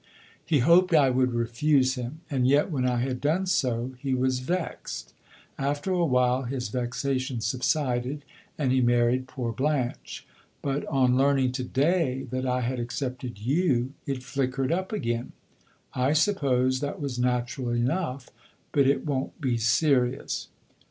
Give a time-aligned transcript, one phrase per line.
[0.43, 4.39] He hoped I would refuse him, and yet when I had done so he was
[4.39, 5.13] vexed.
[5.59, 8.25] After a while his vexation subsided,
[8.57, 10.25] and he married poor Blanche;
[10.63, 15.33] but, on learning to day that I had accepted you, it flickered up again.
[15.93, 18.31] I suppose that was natural enough;
[18.71, 20.47] but it won't be serious."